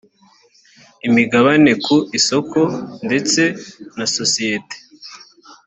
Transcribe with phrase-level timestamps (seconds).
[1.07, 2.59] imigabane ku isoko
[3.05, 3.41] ndetse
[3.97, 4.75] na sosiyete